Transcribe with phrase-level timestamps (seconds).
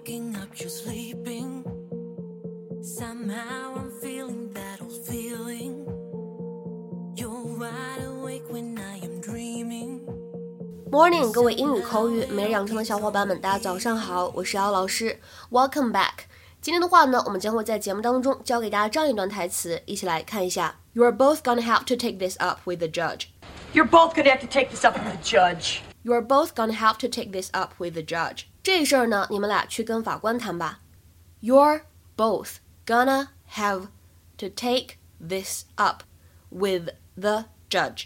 [0.00, 1.64] waking up, you're sleeping.
[2.82, 5.86] Somehow I'm feeling that old feeling.
[7.14, 10.00] You're wide awake when I am dreaming.
[10.90, 15.18] Morning，各位英语口语每日养成的小伙伴们，大家早上好，我是姚老师，
[15.50, 16.24] Welcome back。
[16.60, 20.76] 今天的话呢，我们将会在节目当中教给大家这样一段台词，一起来看一下。
[20.94, 23.26] You are both gonna have to take this up with the judge.
[23.74, 25.80] You're both gonna have to take this up with the judge.
[26.02, 28.48] You are both gonna have to take this up with the judge.
[28.63, 30.79] 这事儿呢，你们俩去跟法官谈吧。
[31.41, 31.81] You're
[32.15, 33.87] both gonna have
[34.37, 36.03] to take this up
[36.49, 38.05] with the judge.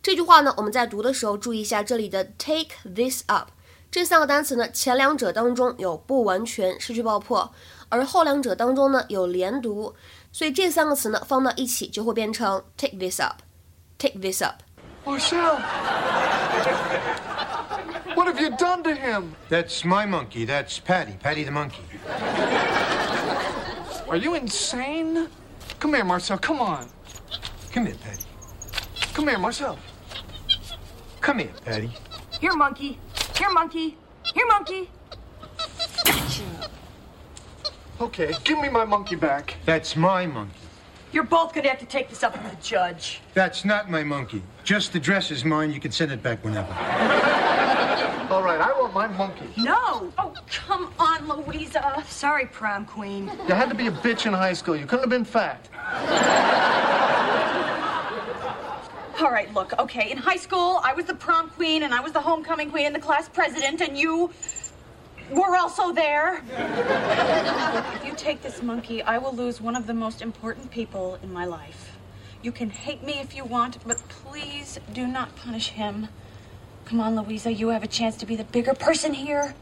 [0.00, 3.50] 这句话呢，我们在读的时候注意一下这里的 take this up
[3.90, 7.52] 这三个单词呢，前两者当中有不完全失去爆破，
[7.88, 9.94] 而后两者当中呢有连读，
[10.30, 14.62] 所以这三个词呢放到一起就会变成 take this up，take this up。
[15.04, 15.58] Marcel!
[18.28, 19.34] Have you done to him?
[19.48, 20.44] That's my monkey.
[20.44, 21.14] That's Patty.
[21.20, 21.82] Patty the monkey.
[24.08, 25.28] Are you insane?
[25.80, 26.38] Come here, Marcel.
[26.38, 26.88] Come on.
[27.72, 28.24] Come here, Patty.
[29.14, 29.78] Come here, Marcel.
[31.20, 31.90] Come here, Patty.
[32.40, 32.98] Here, monkey.
[33.36, 33.96] Here, monkey.
[34.34, 34.90] Here, monkey.
[38.00, 39.56] Okay, give me my monkey back.
[39.64, 40.54] That's my monkey.
[41.10, 43.20] You're both gonna have to take this up with the judge.
[43.34, 44.42] That's not my monkey.
[44.62, 45.72] Just the dress is mine.
[45.72, 46.72] You can send it back whenever.
[48.30, 49.48] All right, I want my monkey.
[49.56, 50.12] No.
[50.18, 52.04] Oh, come on, Luisa.
[52.06, 53.30] Sorry, prom queen.
[53.48, 54.76] You had to be a bitch in high school.
[54.76, 55.66] You couldn't have been fat.
[59.18, 60.10] All right, look, okay.
[60.10, 62.94] In high school, I was the prom queen and I was the homecoming queen and
[62.94, 64.30] the class president, and you
[65.30, 66.42] were also there.
[67.96, 71.32] if you take this monkey, I will lose one of the most important people in
[71.32, 71.96] my life.
[72.42, 76.08] You can hate me if you want, but please do not punish him.
[76.88, 79.54] Come on, Luisa, you have a chance to be the bigger person here.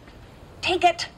[0.63, 1.09] Take it.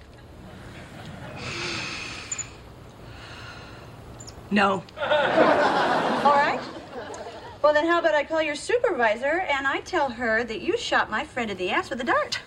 [4.51, 4.83] No.
[6.25, 6.61] All right.
[7.61, 11.11] Well, then how about I call your supervisor and I tell her that you shot
[11.11, 12.39] my friend in the ass with a dart?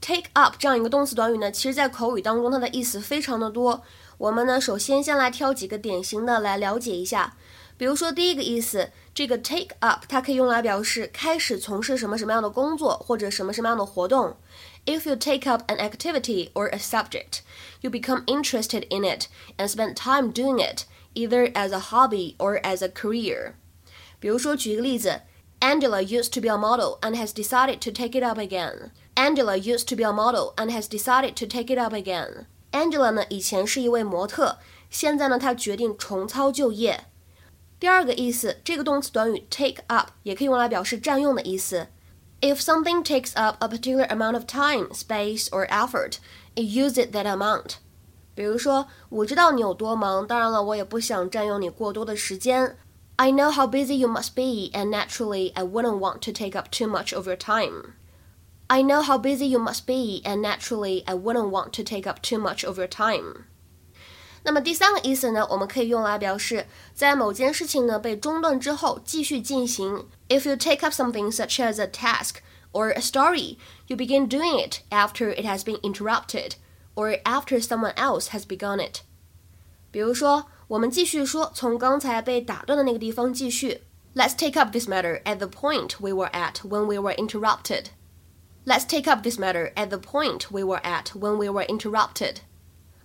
[0.00, 3.82] Take up 这样一个动词短语呢，其实在口语当中它的意思非常的多。
[4.16, 7.34] 我们呢，首先先来挑几个典型的来了解一下。
[7.76, 14.37] 比如说第一个意思这个 take up 它可以用来表示开始从事什么什么样的工作或者什么什么样的活动。
[14.85, 17.39] If you take up an activity or a subject,
[17.81, 19.27] you become interested in it
[19.57, 23.53] and spend time doing it, either as a hobby or as a career.
[24.19, 25.21] 比如说，举一个例子，
[25.59, 28.91] Angela used to be a model and has decided to take it up again.
[29.15, 32.45] Angela used to be a model and has decided to take it up again.
[32.71, 34.59] Angela 呢以前是一位模特，
[34.89, 37.05] 现在呢她决定重操旧业。
[37.81, 41.87] 第二个意思，这个动词短语 take up 也可以用来表示占用的意思。
[42.41, 46.17] If something takes up a particular amount of time, space, or effort,
[46.55, 47.77] it uses that amount.
[48.35, 52.77] 比如说，我知道你有多忙，当然了，我也不想占用你过多的时间。
[53.15, 56.87] I know how busy you must be, and naturally, I wouldn't want to take up too
[56.87, 57.93] much of your time.
[58.67, 62.21] I know how busy you must be, and naturally, I wouldn't want to take up
[62.21, 63.45] too much of your time.
[64.43, 70.07] 那么第三个意思呢，我们可以用来表示在某件事情呢被中断之后继续进行。
[70.29, 72.35] If you take up something such as a task
[72.71, 76.53] or a story, you begin doing it after it has been interrupted
[76.95, 79.01] or after someone else has begun it.
[79.91, 83.83] 比如说，我们继续说从刚才被打断的那个地方继续。
[84.15, 87.87] Let's take up this matter at the point we were at when we were interrupted.
[88.65, 92.37] Let's take up this matter at the point we were at when we were interrupted.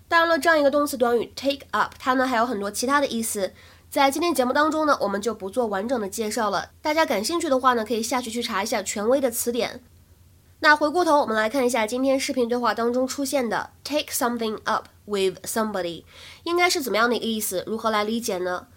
[0.10, 3.54] 当然了，这样一个动词短语 take up，它呢还有很多其他的意思。
[3.90, 6.72] 在今天节目当中呢，我们就不做完整的介绍了。
[6.82, 9.84] 大家感兴趣的话呢，可以下去去查一下权威的词典。
[10.60, 16.04] 那回过头，我们来看一下今天视频对话当中出现的 take something up with somebody，
[16.44, 17.64] 应该是怎么样的一个意思？
[17.68, 18.68] 如何来理解呢？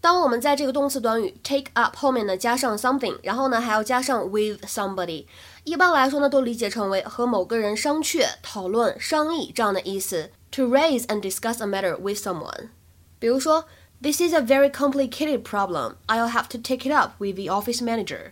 [0.00, 5.26] 当我们在这个动词短语 take up 后面呢加上 something，然后呢还要加上 with somebody，
[5.64, 10.30] 一般来说呢都理解成为和某个人商榷、讨论、商议这样的意思。
[10.53, 12.69] To raise and discuss a matter with someone，
[13.19, 13.65] 比如说，
[14.01, 15.95] This is a very complicated problem.
[16.07, 18.31] I'll have to take it up with the office manager.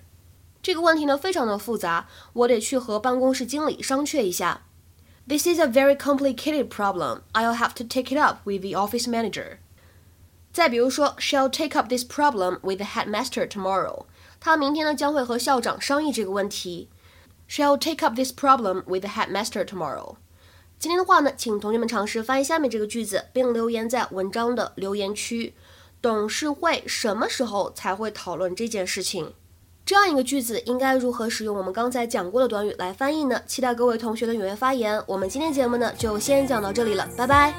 [0.63, 4.61] 这个问题呢非常的复杂，我得去和办公室经理商榷一下。
[5.27, 7.21] This is a very complicated problem.
[7.33, 9.57] I'll have to take it up with the office manager.
[10.51, 14.05] 再比如说，She'll take up this problem with the headmaster tomorrow.
[14.39, 16.89] 她明天呢将会和校长商议这个问题。
[17.49, 20.15] She'll take up this problem with the headmaster tomorrow.
[20.82, 25.54] 今天的话呢，请同学们尝试翻译下面这个句子，并留言在文章的留言区。
[26.00, 29.32] 董事会什么时候才会讨论这件事情？
[29.86, 33.40] 这样一个句子应该如何使用我们刚才讲过的短语来翻译呢？
[33.46, 35.00] 期待各位同学的踊跃发言。
[35.06, 37.54] 我们今天节目呢就先讲到这里了，拜拜。